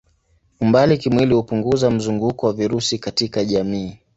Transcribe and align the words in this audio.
Umbali 0.61 0.97
kimwili 0.97 1.33
hupunguza 1.33 1.91
mzunguko 1.91 2.45
wa 2.47 2.53
virusi 2.53 2.99
katika 2.99 3.45
jamii. 3.45 3.97